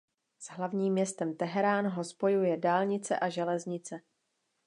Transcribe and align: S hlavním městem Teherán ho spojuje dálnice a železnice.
S 0.39 0.47
hlavním 0.51 0.93
městem 0.93 1.33
Teherán 1.37 1.87
ho 1.87 2.03
spojuje 2.03 2.57
dálnice 2.57 3.19
a 3.19 3.29
železnice. 3.29 4.01